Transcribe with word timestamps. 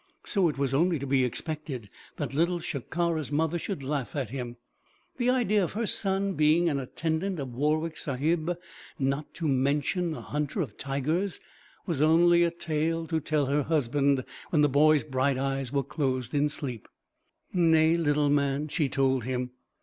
So 0.25 0.49
it 0.49 0.57
was 0.57 0.73
only 0.73 0.97
to 0.97 1.05
be 1.05 1.23
expected 1.23 1.87
that 2.17 2.33
Little 2.33 2.57
Shikara's 2.57 3.31
mother 3.31 3.59
should 3.59 3.83
laugh 3.83 4.15
at 4.15 4.31
him. 4.31 4.57
The 5.17 5.29
idea 5.29 5.63
of 5.63 5.73
her 5.73 5.85
son 5.85 6.33
being 6.33 6.67
an 6.69 6.79
attendant 6.79 7.39
of 7.39 7.53
Warwick 7.53 7.95
Sahib, 7.97 8.57
not 8.97 9.31
to 9.35 9.47
mention 9.47 10.15
a 10.15 10.21
hunter 10.21 10.59
of 10.61 10.75
tigers, 10.75 11.39
was 11.85 12.01
only 12.01 12.41
a 12.43 12.49
tale 12.49 13.05
to 13.05 13.19
tell 13.19 13.45
her 13.45 13.61
husband 13.61 14.25
when 14.49 14.63
the 14.63 14.69
boy's 14.69 15.03
bright 15.03 15.37
eyes 15.37 15.71
were 15.71 15.83
closed 15.83 16.33
in 16.33 16.49
sleep. 16.49 16.87
"Nay, 17.53 17.95
little 17.95 18.29
man," 18.31 18.69
she 18.69 18.89
told 18.89 19.25
him. 19.25 19.51